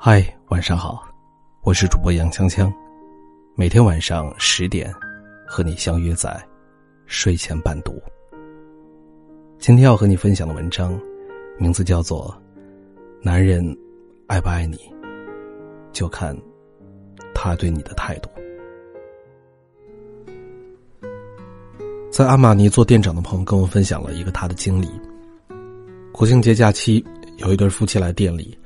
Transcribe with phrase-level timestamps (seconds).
[0.00, 1.04] 嗨，晚上好，
[1.62, 2.72] 我是主播杨锵锵，
[3.56, 4.94] 每天晚上十点
[5.44, 6.40] 和你相约在
[7.06, 8.00] 睡前伴读。
[9.58, 10.96] 今天要和你分享的文章，
[11.58, 12.32] 名字叫做
[13.24, 13.76] 《男人
[14.28, 14.78] 爱不爱你，
[15.90, 16.32] 就看
[17.34, 18.30] 他对你的态度》。
[22.08, 24.88] 在阿玛尼做店长的朋友跟我分享了一个他的经历。
[26.12, 27.04] 国庆节假期，
[27.38, 28.56] 有一对夫妻来店里。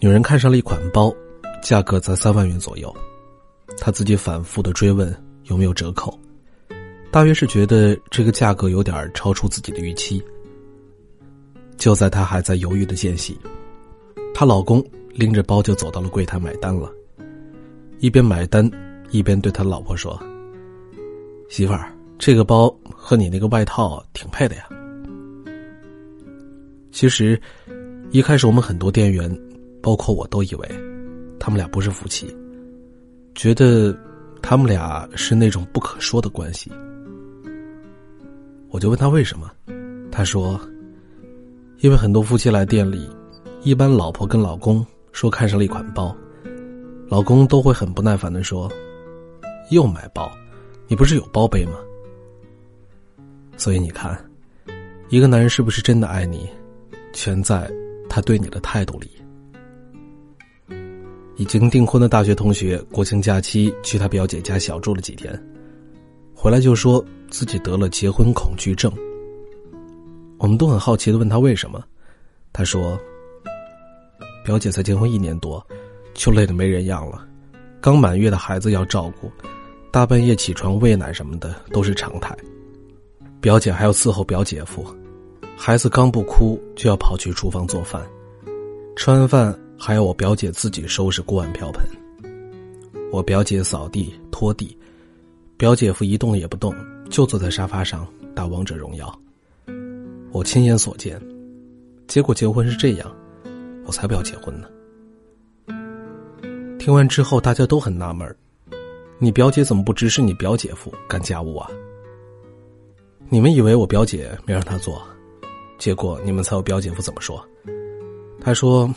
[0.00, 1.14] 女人看上了一款包，
[1.62, 2.94] 价格在三万元左右，
[3.78, 6.18] 她自己反复的追问有没有折扣，
[7.10, 10.22] 大约是觉得这个价格有点超出自己的预期。
[11.78, 13.38] 就在她还在犹豫的间隙，
[14.34, 16.92] 她老公拎着包就走到了柜台买单了，
[18.00, 18.68] 一边买单
[19.10, 20.20] 一边对他老婆说
[21.48, 24.68] ：“媳妇儿，这个包和你那个外套挺配的呀。”
[26.92, 27.40] 其实，
[28.10, 29.30] 一开始我们很多店员。
[29.84, 30.66] 包括我都以为，
[31.38, 32.34] 他们俩不是夫妻，
[33.34, 33.94] 觉得
[34.40, 36.72] 他们俩是那种不可说的关系。
[38.70, 39.50] 我就问他为什么，
[40.10, 40.58] 他说，
[41.80, 43.06] 因为很多夫妻来店里，
[43.62, 46.16] 一般老婆跟老公说看上了一款包，
[47.06, 48.72] 老公都会很不耐烦的说，
[49.70, 50.32] 又买包，
[50.88, 51.74] 你不是有包背吗？
[53.58, 54.18] 所以你看，
[55.10, 56.48] 一个男人是不是真的爱你，
[57.12, 57.70] 全在
[58.08, 59.10] 他对你的态度里。
[61.36, 65.32] 已经订婚的大学同学，国庆假期去他表姐家小住了几天，
[66.32, 68.92] 回来就说自己得了结婚恐惧症。
[70.38, 71.82] 我们都很好奇的问他为什么，
[72.52, 72.96] 他说
[74.44, 75.64] ：“表姐才结婚一年多，
[76.14, 77.26] 就累得没人样了，
[77.80, 79.28] 刚满月的孩子要照顾，
[79.90, 82.36] 大半夜起床喂奶什么的都是常态。
[83.40, 84.86] 表姐还要伺候表姐夫，
[85.56, 88.00] 孩子刚不哭就要跑去厨房做饭，
[88.94, 91.84] 吃完饭。”还要我表姐自己收拾锅碗瓢盆，
[93.12, 94.76] 我表姐扫地拖地，
[95.56, 96.74] 表姐夫一动也不动，
[97.10, 99.12] 就坐在沙发上打王者荣耀。
[100.32, 101.20] 我亲眼所见，
[102.06, 103.14] 结果结婚是这样，
[103.84, 104.68] 我才不要结婚呢。
[106.78, 108.36] 听完之后，大家都很纳闷
[109.18, 111.68] 你表姐怎么不指使你表姐夫干家务啊？
[113.28, 115.02] 你们以为我表姐没让他做，
[115.78, 117.44] 结果你们猜我表姐夫怎么说？
[118.40, 118.88] 他说。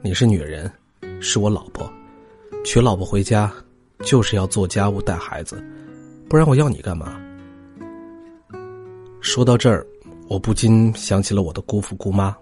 [0.00, 0.70] 你是女人，
[1.20, 1.92] 是我老婆，
[2.64, 3.52] 娶老婆回家
[4.04, 5.60] 就是要做家务带孩子，
[6.28, 7.20] 不然我要你干嘛？
[9.20, 9.84] 说到这儿，
[10.28, 12.34] 我不禁想起了我的姑父姑妈，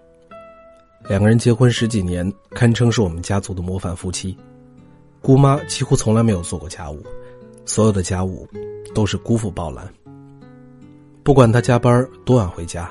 [1.09, 4.37] 两个人结婚十几年，堪称是我们家族的模范夫妻。
[5.19, 7.03] 姑妈几乎从来没有做过家务，
[7.65, 8.47] 所有的家务
[8.93, 9.91] 都是姑父包揽。
[11.23, 12.89] 不管他加班多晚回家，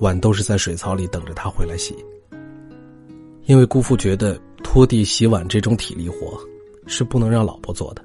[0.00, 1.96] 碗都是在水槽里等着他回来洗。
[3.46, 6.38] 因为姑父觉得拖地、洗碗这种体力活
[6.86, 8.04] 是不能让老婆做的。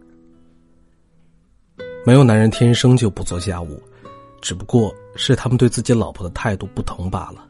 [2.06, 3.82] 没有男人天生就不做家务，
[4.40, 7.48] 只不过是他们对自己老婆的态度不同罢了。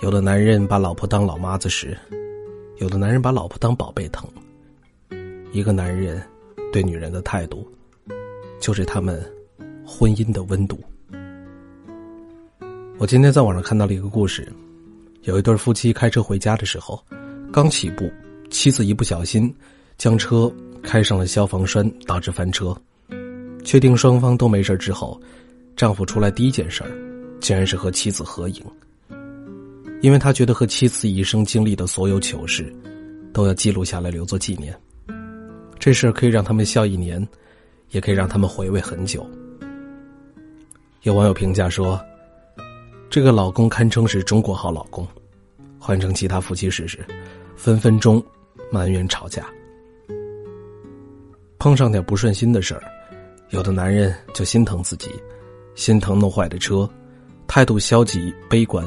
[0.00, 1.96] 有的男人把老婆当老妈子使，
[2.78, 4.26] 有的男人把老婆当宝贝疼。
[5.52, 6.22] 一个男人
[6.72, 7.70] 对女人的态度，
[8.60, 9.22] 就是他们
[9.86, 10.80] 婚姻的温度。
[12.96, 14.50] 我今天在网上看到了一个故事。
[15.22, 17.00] 有一对夫妻开车回家的时候，
[17.52, 18.10] 刚起步，
[18.50, 19.54] 妻子一不小心
[19.96, 20.52] 将车
[20.82, 22.76] 开上了消防栓，导致翻车。
[23.64, 25.20] 确定双方都没事之后，
[25.76, 26.90] 丈夫出来第一件事儿，
[27.40, 28.64] 竟然是和妻子合影。
[30.00, 32.74] 因为他觉得和妻子一生经历的所有糗事，
[33.32, 34.76] 都要记录下来留作纪念。
[35.78, 37.24] 这事可以让他们笑一年，
[37.92, 39.24] 也可以让他们回味很久。
[41.02, 42.00] 有网友评价说。
[43.12, 45.06] 这个老公堪称是中国好老公，
[45.78, 47.04] 换成其他夫妻试试，
[47.54, 48.24] 分分钟
[48.70, 49.44] 埋怨吵架。
[51.58, 52.82] 碰上点不顺心的事儿，
[53.50, 55.10] 有的男人就心疼自己，
[55.74, 56.88] 心疼弄坏的车，
[57.46, 58.82] 态度消极悲观，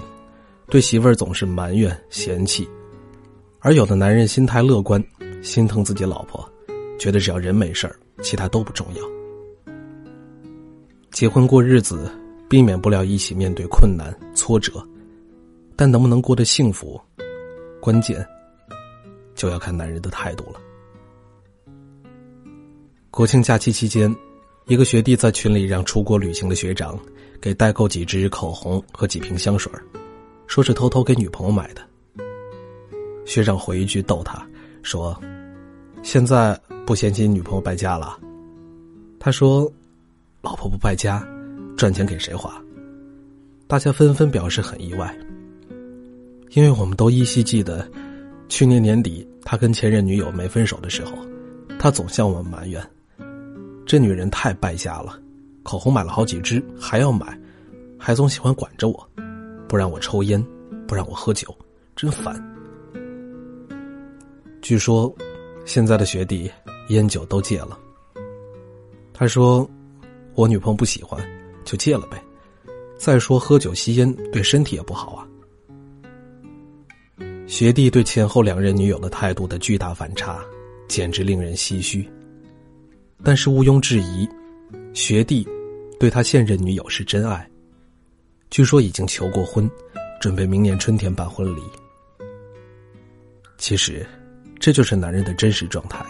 [0.71, 2.67] 对媳妇儿总是埋怨嫌弃；
[3.59, 4.99] 而有的男人心态乐观，
[5.43, 6.43] 心疼自己老婆，
[6.97, 9.71] 觉得只要人没事儿，其他都不重要。
[11.11, 12.09] 结婚过日子。
[12.47, 14.73] 避免不了一起面对困难挫折，
[15.75, 16.99] 但能不能过得幸福，
[17.81, 18.25] 关键
[19.33, 20.59] 就要看男人的态度了。
[23.09, 24.13] 国庆假期期间，
[24.65, 26.99] 一个学弟在群里让出国旅行的学长
[27.41, 29.71] 给代购几支口红和几瓶香水，
[30.47, 31.81] 说是偷偷给女朋友买的。
[33.25, 34.45] 学长回一句逗他，
[34.83, 35.19] 说
[36.03, 38.19] ：“现在不嫌弃女朋友败家了？”
[39.19, 39.71] 他说
[40.43, 41.27] ：“老婆不败家。”
[41.75, 42.61] 赚钱给谁花？
[43.67, 45.15] 大家纷纷表示很意外，
[46.51, 47.85] 因为我们都依稀记得，
[48.47, 51.13] 去年年底，他跟前任女友没分手的时候，
[51.77, 52.81] 他总向我们埋怨
[53.85, 55.19] ：“这女人太败家了，
[55.63, 57.37] 口红买了好几支还要买，
[57.97, 59.09] 还总喜欢管着我，
[59.67, 60.43] 不让我抽烟，
[60.87, 61.53] 不让我喝酒，
[61.95, 62.41] 真烦。”
[64.61, 65.13] 据说，
[65.65, 66.49] 现在的学弟
[66.89, 67.77] 烟酒都戒了。
[69.13, 69.69] 他说
[70.35, 71.19] ：“我女朋友不喜欢，
[71.65, 72.23] 就戒了呗。
[72.97, 75.27] 再说喝酒吸烟对身体也不好啊。”
[77.47, 80.43] 学弟对前后两任女友的态度的巨大反差，
[80.87, 82.09] 简直令人唏嘘。
[83.23, 84.27] 但是毋庸置疑，
[84.93, 85.47] 学弟
[85.99, 87.47] 对他现任女友是真爱。
[88.49, 89.69] 据说已经求过婚，
[90.19, 91.61] 准备明年春天办婚礼。
[93.57, 94.05] 其实，
[94.59, 96.03] 这就是男人的真实状态。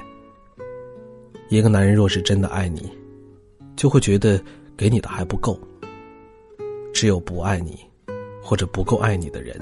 [1.50, 2.92] 一个男人若是真的爱你，
[3.75, 4.42] 就会觉得
[4.77, 5.60] 给你的还不够。
[6.94, 7.80] 只有不爱你，
[8.42, 9.60] 或者不够爱你的人。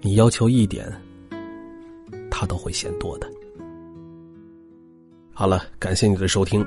[0.00, 0.92] 你要求一点，
[2.30, 3.30] 他都会嫌多的。
[5.32, 6.64] 好了，感谢你的收听。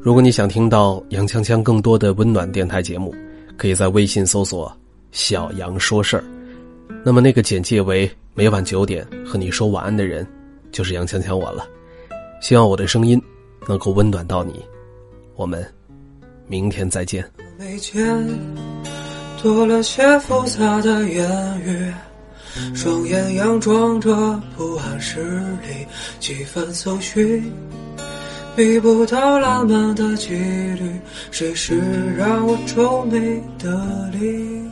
[0.00, 3.14] 如果你想听到杨锵锵更多的温暖电台节目，
[3.56, 4.70] 可以在微信搜索
[5.10, 6.24] “小杨说事儿”。
[7.02, 10.26] 那么那个简介为每晚九点和你说晚安的人，
[10.70, 11.66] 就是杨锵锵我了。
[12.42, 13.20] 希望我的声音
[13.66, 14.62] 能够温暖到你。
[15.34, 15.66] 我们
[16.46, 17.24] 明天再见。
[17.58, 18.04] 眉间
[19.42, 21.92] 多了些复杂的言语。
[22.72, 25.20] 双眼佯装着不谙世
[25.62, 25.84] 理，
[26.20, 27.52] 几番搜寻，
[28.56, 31.00] 觅不到浪漫的几率，
[31.32, 31.80] 谁是
[32.16, 34.62] 让我皱眉的理？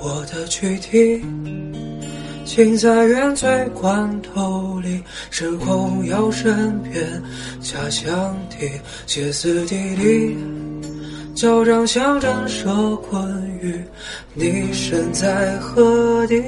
[0.00, 1.20] 我的躯体。
[2.48, 7.22] 心在原罪关头里，时空要身边，
[7.60, 8.08] 假想
[8.48, 8.66] 的，
[9.06, 10.36] 歇斯底里，
[11.34, 13.78] 交账像震慑困于
[14.32, 16.42] 你身在何地？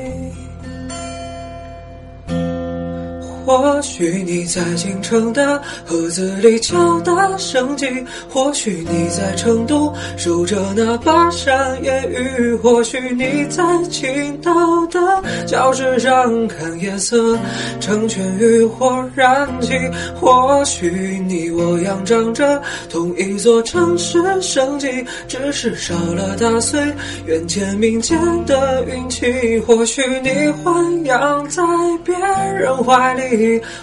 [3.50, 7.84] 或许你在京城的盒子里敲打声记，
[8.28, 14.52] 或许你在成都守着那巴山夜雨，或许你在青岛
[14.86, 15.00] 的
[15.48, 17.36] 教室上看夜色
[17.80, 19.72] 成全渔火燃起，
[20.14, 24.86] 或许你我仰仗着同一座城市生计，
[25.26, 26.80] 只是少了打碎
[27.26, 28.16] 远见民间
[28.46, 30.30] 的运气，或许你
[30.62, 31.64] 豢养在
[32.04, 32.14] 别
[32.56, 33.39] 人怀里。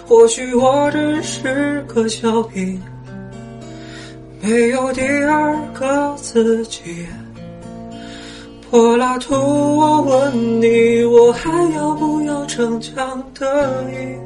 [0.07, 2.81] 或许我只是个小兵，
[4.41, 7.05] 没有第二个自己。
[8.69, 14.17] 柏拉图，我问你，我还要不要逞强得意？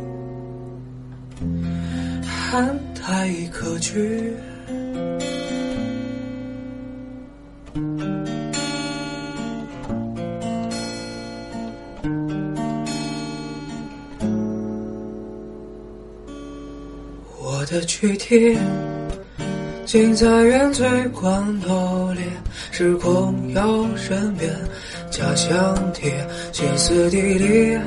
[2.26, 3.78] 汉太可
[17.42, 17.62] 我。
[17.72, 18.58] 的躯体，
[19.86, 22.20] 近在原罪关头里，
[22.72, 24.52] 时空要身边，
[25.10, 26.12] 假想敌，
[26.52, 27.78] 歇斯底里，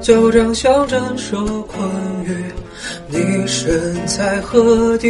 [0.00, 1.80] 旧账像镇守困
[2.24, 2.34] 于
[3.06, 5.06] 你身在何地？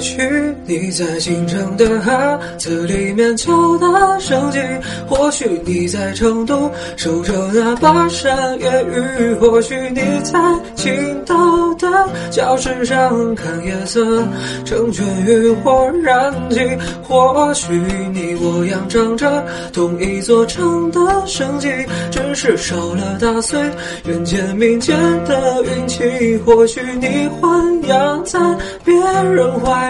[0.00, 0.16] 或许
[0.64, 4.58] 你在京城的哈子里面敲打生计，
[5.06, 10.40] 或许你在成都守着那巴山夜雨，或许你在
[10.74, 10.90] 青
[11.26, 11.36] 岛
[11.74, 14.26] 的教室上看夜色
[14.64, 16.60] 成全渔火燃起，
[17.02, 17.70] 或许
[18.14, 21.68] 你我仰仗着同一座城的生机，
[22.10, 23.60] 只是少了打碎
[24.02, 28.40] 人间民间的运气，或许你豢养在
[28.82, 29.89] 别人怀。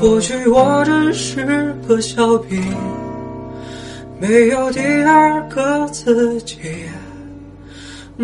[0.00, 2.62] 或许我只是个小兵，
[4.20, 6.56] 没有第二个自己。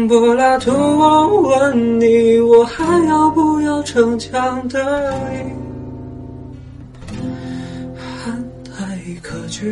[0.09, 5.37] 柏拉图，我问你，我还要不要逞强的意？
[8.25, 9.63] 汉太可掬。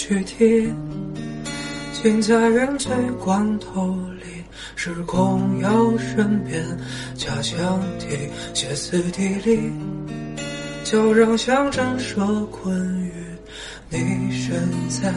[0.00, 0.72] 躯体，
[1.92, 2.90] 近在人最
[3.22, 4.42] 关头里，
[4.74, 6.64] 时空要身边，
[7.14, 8.06] 假想敌，
[8.54, 9.70] 歇斯底里，
[10.84, 13.12] 就让像震慑困于
[13.90, 15.12] 你身在，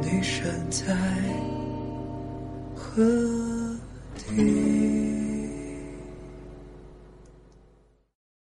[0.00, 0.96] 你身在
[2.74, 3.04] 何
[4.16, 5.25] 地？